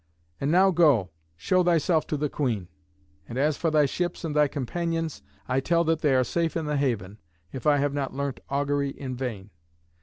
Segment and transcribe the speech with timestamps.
[0.39, 2.69] And now go, show thyself to the queen.
[3.29, 6.65] And as for thy ships and thy companions, I tell that they are safe in
[6.65, 7.19] the haven,
[7.51, 9.51] if I have not learnt augury in vain.